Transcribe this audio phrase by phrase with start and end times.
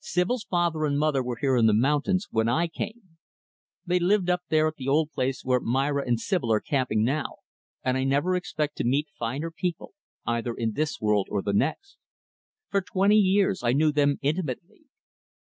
[0.00, 3.18] "Sibyl's father and mother were here in the mountains when I came.
[3.84, 7.40] They lived up there at the old place where Myra and Sibyl are camping now,
[7.84, 9.92] and I never expect to meet finer people
[10.24, 11.98] either in this world or the next.
[12.70, 14.86] For twenty years I knew them intimately.